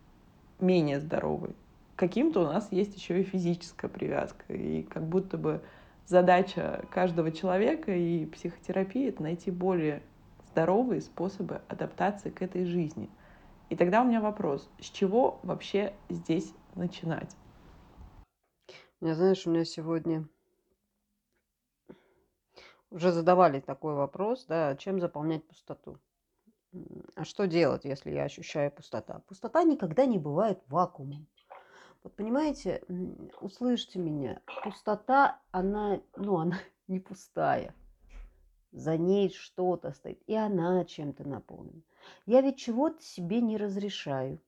[0.60, 1.54] менее здоровые.
[1.96, 4.52] Каким-то у нас есть еще и физическая привязка.
[4.52, 5.60] И как будто бы
[6.06, 10.02] задача каждого человека и психотерапии— это найти более
[10.50, 13.10] здоровые способы адаптации к этой жизни.
[13.68, 17.36] И тогда у меня вопрос, с чего вообще здесь начинать?
[19.00, 20.26] Я, знаешь, у меня сегодня
[22.90, 25.98] уже задавали такой вопрос, да, чем заполнять пустоту.
[27.14, 29.20] А что делать, если я ощущаю пустота?
[29.26, 31.26] Пустота никогда не бывает вакуумом.
[32.02, 32.82] Вот понимаете,
[33.40, 37.74] услышьте меня, пустота, она, ну, она не пустая.
[38.70, 41.82] За ней что-то стоит, и она чем-то наполнена.
[42.26, 44.40] Я ведь чего-то себе не разрешаю.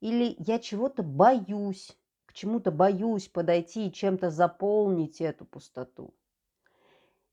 [0.00, 6.12] Или я чего-то боюсь, к чему-то боюсь подойти и чем-то заполнить эту пустоту.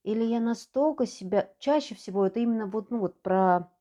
[0.04, 1.54] Или я настолько себя...
[1.60, 3.72] Чаще всего это именно вот, ну вот про...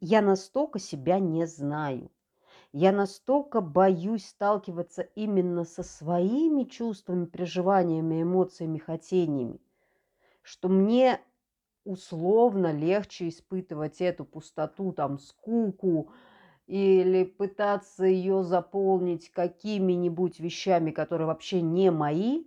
[0.00, 2.10] Я настолько себя не знаю.
[2.72, 9.60] Я настолько боюсь сталкиваться именно со своими чувствами, переживаниями, эмоциями, хотениями,
[10.42, 11.20] что мне
[11.84, 16.10] условно легче испытывать эту пустоту, там, скуку,
[16.66, 22.44] или пытаться ее заполнить какими-нибудь вещами, которые вообще не мои,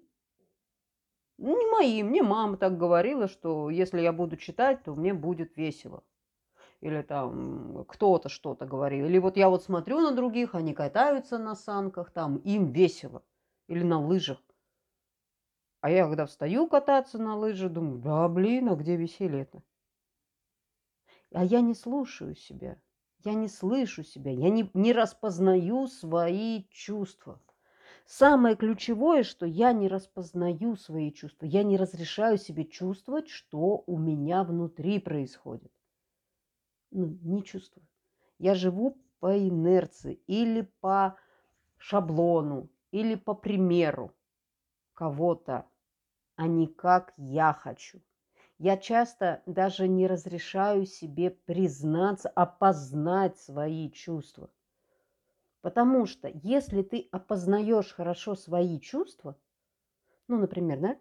[1.38, 6.04] не мои, мне мама так говорила, что если я буду читать, то мне будет весело.
[6.82, 9.06] Или там кто-то что-то говорил.
[9.06, 13.23] Или вот я вот смотрю на других, они катаются на санках, там им весело.
[13.67, 14.39] Или на лыжах.
[15.82, 19.62] А я когда встаю кататься на лыжи, думаю, да блин, а где веселье-то?
[21.34, 22.82] А я не слушаю себя.
[23.23, 24.32] Я не слышу себя.
[24.32, 27.41] Я не, не распознаю свои чувства.
[28.10, 33.98] Самое ключевое, что я не распознаю свои чувства, я не разрешаю себе чувствовать, что у
[33.98, 35.74] меня внутри происходит.
[36.89, 37.86] Ну, не чувствую.
[38.39, 41.17] Я живу по инерции или по
[41.76, 44.13] шаблону, или по примеру
[44.93, 45.65] кого-то,
[46.38, 48.02] а не как я хочу.
[48.58, 54.50] Я часто даже не разрешаю себе признаться, опознать свои чувства.
[55.62, 59.36] Потому что если ты опознаешь хорошо свои чувства,
[60.28, 60.98] ну, например, да,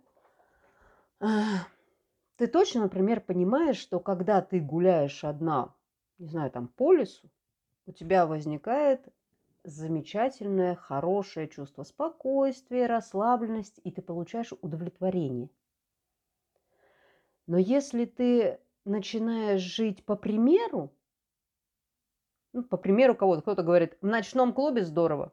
[1.20, 1.66] а,
[2.36, 5.74] ты точно, например, понимаешь, что когда ты гуляешь одна,
[6.18, 7.28] не знаю, там по лесу,
[7.86, 9.08] у тебя возникает
[9.64, 15.50] замечательное, хорошее чувство спокойствия, расслабленности, и ты получаешь удовлетворение.
[17.46, 20.92] Но если ты начинаешь жить по примеру,
[22.56, 25.30] ну, по примеру кого-то, кто-то говорит, в ночном клубе здорово.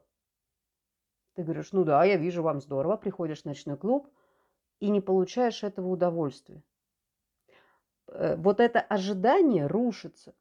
[1.32, 4.10] Ты говоришь, ну да, я вижу, вам здорово, приходишь в ночной клуб
[4.78, 6.62] и не получаешь этого удовольствия.
[8.08, 10.34] Э, вот это ожидание рушится.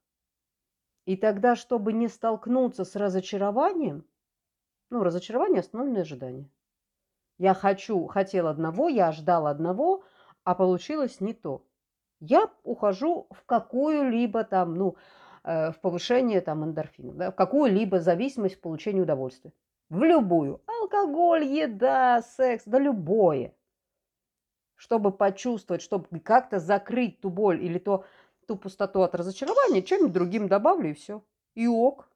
[1.06, 4.06] И тогда, чтобы не столкнуться с разочарованием,
[4.89, 6.50] ну, разочарование– основное ожидание.
[7.38, 10.04] Я хочу, хотел одного, я ждал одного,
[10.44, 11.65] а получилось не то.
[12.19, 14.98] Я ухожу в какую-либо там, ну,
[15.44, 19.52] в повышение там, эндорфинов, да, в какую-либо зависимость в получении удовольствия.
[19.89, 20.62] В любую.
[20.65, 23.54] Алкоголь, еда, секс, да любое.
[24.75, 28.06] Чтобы почувствовать, чтобы как-то закрыть ту боль или то,
[28.48, 31.23] ту пустоту от разочарования, чем-нибудь другим добавлю и все.
[31.56, 32.10] И ок.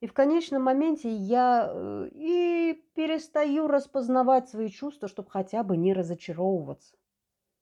[0.00, 5.92] И в конечном моменте я э, и перестаю распознавать свои чувства, чтобы хотя бы не
[5.92, 6.96] разочаровываться.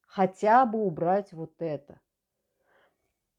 [0.07, 2.01] Хотя бы убрать вот это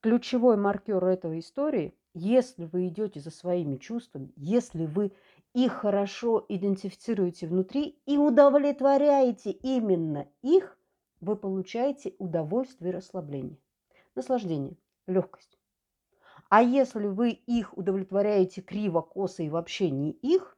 [0.01, 5.11] ключевой маркер этой истории, если вы идете за своими чувствами, если вы
[5.53, 10.77] их хорошо идентифицируете внутри и удовлетворяете именно их,
[11.21, 13.57] вы получаете удовольствие и расслабление,
[14.15, 14.77] наслаждение,
[15.07, 15.57] легкость.
[16.49, 20.57] А если вы их удовлетворяете криво, косо и вообще не их,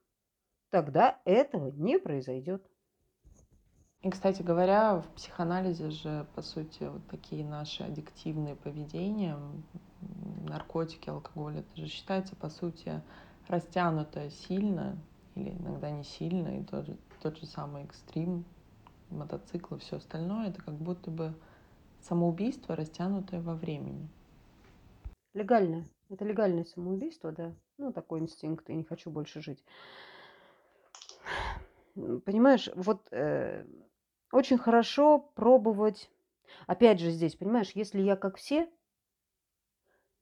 [0.70, 2.71] тогда этого не произойдет.
[4.02, 9.38] И, кстати говоря, в психоанализе же, по сути, вот такие наши аддиктивные поведения,
[10.48, 13.02] наркотики, алкоголь, это же считается, по сути,
[13.48, 14.98] растянутое сильно
[15.36, 18.44] или иногда не сильно, и тот же, тот же самый экстрим,
[19.12, 21.36] мотоциклы, все остальное, это как будто бы
[22.02, 24.10] самоубийство, растянутое во времени.
[25.36, 25.86] Легальное.
[26.10, 27.54] Это легальное самоубийство, да.
[27.78, 29.64] Ну, такой инстинкт, я не хочу больше жить.
[32.26, 33.66] Понимаешь, вот э,
[34.32, 36.10] очень хорошо пробовать.
[36.68, 38.70] Опять же здесь, понимаешь, если я как все,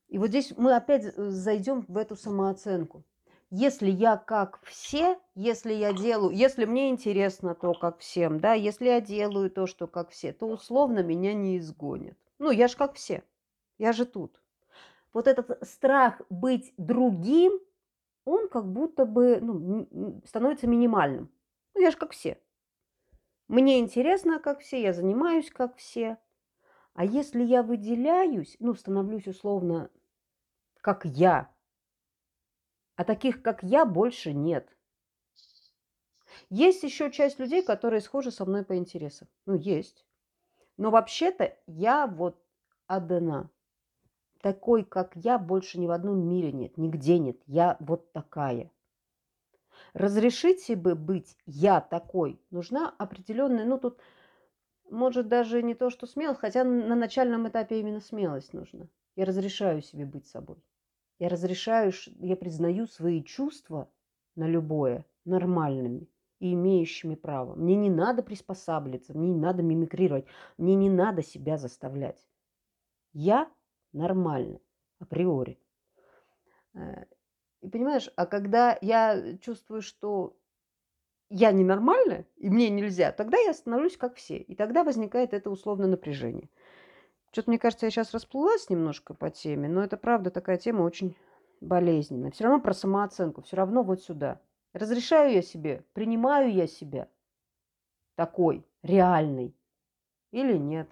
[0.10, 3.04] и вот здесь мы опять э, зайдем в эту самооценку.
[3.52, 8.86] Если я как все, если я делаю, если мне интересно то, как всем, да, если
[8.86, 12.18] я делаю то, что как все, то условно меня не изгонят.
[12.38, 13.24] Ну, я же как все,
[13.80, 14.40] я же тут.
[15.14, 17.60] Вот этот страх быть другим,
[18.26, 21.32] он как будто бы ну, становится минимальным.
[21.74, 22.38] Ну, я же как все.
[23.50, 26.20] Мне интересно, как все, я занимаюсь, как все.
[26.94, 29.90] А если я выделяюсь, ну, становлюсь условно,
[30.82, 31.52] как я,
[32.96, 34.70] а таких, как я, больше нет.
[36.52, 39.28] Есть еще часть людей, которые схожи со мной по интересам.
[39.48, 40.06] Ну, есть.
[40.78, 42.40] Но вообще-то я вот
[42.86, 43.50] одна.
[44.42, 47.42] Такой, как я, больше ни в одном мире нет, нигде нет.
[47.48, 48.72] Я вот такая.
[49.94, 54.00] Разрешить себе быть «я такой» нужна определенная, ну тут,
[54.90, 58.88] может, даже не то, что смелость, хотя на начальном этапе именно смелость нужна.
[59.16, 60.58] Я разрешаю себе быть собой.
[61.20, 63.92] Я разрешаю, я признаю свои чувства
[64.36, 66.08] на любое нормальными
[66.40, 67.56] и имеющими право.
[67.56, 70.26] Мне не надо приспосабливаться, мне не надо мимикрировать,
[70.58, 72.26] мне не надо себя заставлять.
[73.12, 73.52] Я
[73.92, 74.60] нормально,
[75.00, 75.60] априори.
[77.62, 80.36] И понимаешь, а когда я чувствую, что
[81.30, 84.38] я ненормальная, и мне нельзя, тогда я становлюсь как все.
[84.38, 86.50] И тогда возникает это условное напряжение.
[87.32, 91.16] Что-то, мне кажется, я сейчас расплылась немножко по теме, но это правда такая тема очень
[91.62, 92.32] болезненная.
[92.32, 94.42] Все равно про самооценку, все равно вот сюда.
[94.74, 97.08] Разрешаю я себе, принимаю я себя
[98.16, 99.56] такой, реальный
[100.32, 100.90] или нет.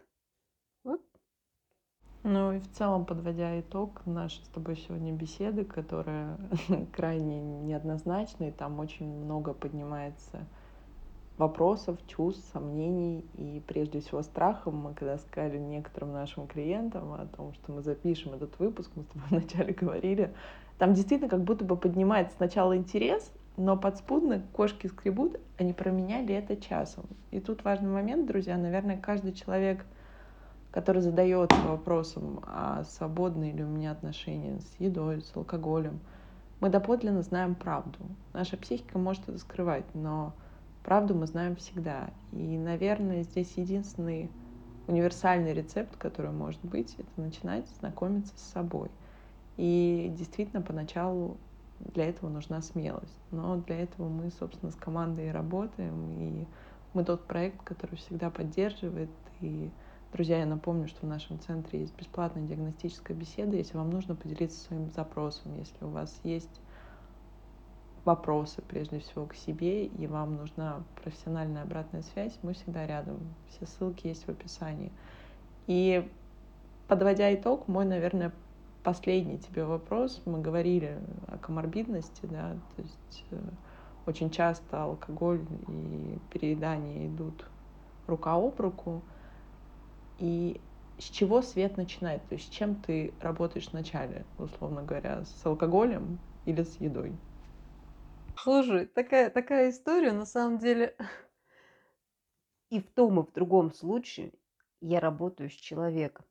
[2.29, 6.37] Ну и в целом, подводя итог нашей с тобой сегодня беседы, которая
[6.91, 10.45] крайне неоднозначная, там очень много поднимается
[11.37, 14.75] вопросов, чувств, сомнений и прежде всего страхом.
[14.75, 19.05] Мы когда сказали некоторым нашим клиентам о том, что мы запишем этот выпуск, мы с
[19.05, 20.33] тобой вначале говорили,
[20.79, 26.57] там действительно как будто бы поднимается сначала интерес, но подспудно кошки скребут, они променяли это
[26.57, 27.05] часом.
[27.31, 29.85] И тут важный момент, друзья, наверное, каждый человек—
[30.77, 35.99] который задается вопросом, а свободны ли у меня отношения с едой, с алкоголем,
[36.59, 37.97] мы доподлинно знаем правду.
[38.31, 40.35] Наша психика может это скрывать, но
[40.83, 42.11] правду мы знаем всегда.
[42.31, 44.29] И, наверное, здесь единственный
[44.85, 48.91] универсальный рецепт, который может быть, это начинать знакомиться с собой.
[49.55, 51.37] И действительно, поначалу
[51.79, 53.19] для этого нужна смелость.
[53.31, 56.45] Но для этого мы, собственно, с командой работаем, и
[56.93, 59.09] мы тот проект, который всегда поддерживает
[59.41, 59.71] и
[60.17, 64.59] Друзья, я напомню, что в нашем центре есть бесплатная диагностическая беседа, если вам нужно поделиться
[64.65, 66.59] своим запросом, если у вас есть
[68.03, 73.19] вопросы, прежде всего, к себе, и вам нужна профессиональная обратная связь, мы всегда рядом.
[73.47, 74.91] Все ссылки есть в описании.
[75.67, 76.09] И
[76.87, 78.31] подводя итог, мой, наверное,
[78.83, 80.23] последний тебе вопрос.
[80.25, 80.97] Мы говорили
[81.27, 83.39] о коморбидности, да, то есть э,
[84.07, 87.45] очень часто алкоголь и переедание идут
[88.07, 89.03] рука об руку.
[90.19, 90.61] И
[90.99, 92.27] с чего свет начинает?
[92.27, 97.11] То есть чем ты работаешь вначале, условно говоря, с алкоголем или с едой?
[98.35, 100.95] Слушай, такая, такая история, на самом деле,
[102.69, 104.33] и в том, и в другом случае
[104.81, 106.25] я работаю с человеком.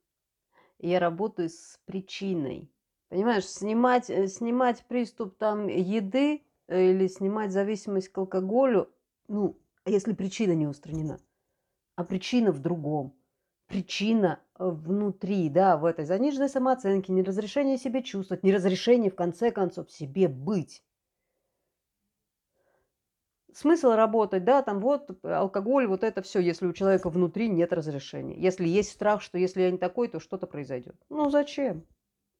[0.79, 2.71] Я работаю с причиной.
[3.09, 8.93] Понимаешь, снимать, э, снимать приступ там еды э, или снимать зависимость к алкоголю,
[9.27, 11.19] ну, а если причина не устранена,
[11.95, 13.16] а причина в другом
[13.67, 19.91] причина э, внутри, да, в этой заниженной самооценке, неразрешение себе чувствовать, неразрешение, в конце концов,
[19.91, 20.83] себе быть.
[23.53, 28.39] Смысл работать, да, там вот алкоголь, вот это все, если у человека внутри нет разрешения.
[28.39, 30.95] Если есть страх, что если я не такой, то что-то произойдет.
[31.09, 31.83] Ну зачем?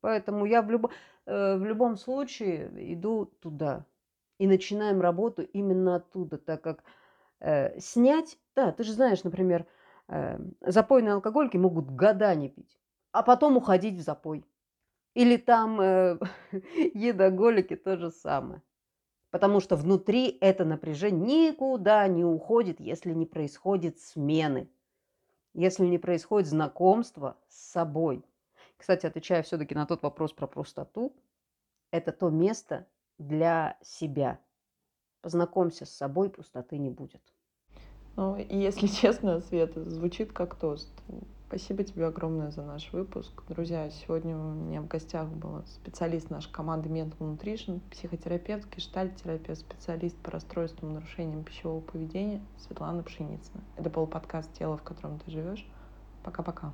[0.01, 0.91] Поэтому я в, любо,
[1.25, 3.85] э, в любом случае иду туда.
[4.37, 6.83] И начинаем работу именно оттуда, так как
[7.39, 9.85] э, снять, да, ты же знаешь, например, Эм,
[10.61, 12.79] запойные алкоголики могут годами пить,
[13.11, 14.45] а потом уходить в запой.
[15.13, 16.19] Или там э,
[16.93, 18.61] едоголики то же самое.
[19.31, 24.69] Потому что внутри это напряжение никуда не уходит, если не происходит смены,
[25.53, 28.23] если не происходит знакомство с собой.
[28.77, 31.15] Кстати, отвечая все-таки на тот вопрос про простоту,
[31.91, 32.87] это то место
[33.17, 34.39] для себя.
[35.21, 37.21] Познакомься с собой, пустоты не будет.
[38.17, 40.89] Ну, и если честно, Света, звучит как тост.
[41.47, 43.31] Спасибо тебе огромное за наш выпуск.
[43.47, 50.17] Друзья, сегодня у меня в гостях был специалист нашей команды Mental Nutrition, психотерапевт, гештальт-терапевт, специалист
[50.17, 53.61] по расстройствам нарушениям пищевого поведения Светлана Пшеницына.
[53.77, 55.65] Это был подкаст «Тело, в котором ты живешь».
[56.23, 56.73] Пока-пока.